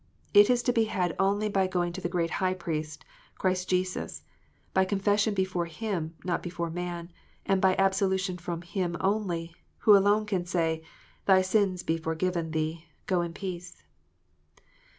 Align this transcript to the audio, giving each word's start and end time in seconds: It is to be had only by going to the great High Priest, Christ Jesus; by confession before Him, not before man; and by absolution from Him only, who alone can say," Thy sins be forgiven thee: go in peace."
It 0.33 0.49
is 0.49 0.63
to 0.63 0.73
be 0.73 0.85
had 0.85 1.15
only 1.19 1.47
by 1.47 1.67
going 1.67 1.93
to 1.93 2.01
the 2.01 2.09
great 2.09 2.31
High 2.41 2.55
Priest, 2.55 3.05
Christ 3.37 3.69
Jesus; 3.69 4.23
by 4.73 4.83
confession 4.83 5.35
before 5.35 5.67
Him, 5.67 6.15
not 6.23 6.41
before 6.41 6.71
man; 6.71 7.11
and 7.45 7.61
by 7.61 7.75
absolution 7.77 8.39
from 8.39 8.63
Him 8.63 8.97
only, 8.99 9.53
who 9.85 9.95
alone 9.95 10.25
can 10.25 10.43
say," 10.43 10.81
Thy 11.27 11.43
sins 11.43 11.83
be 11.83 11.97
forgiven 11.99 12.49
thee: 12.49 12.87
go 13.05 13.21
in 13.21 13.31
peace." 13.31 13.83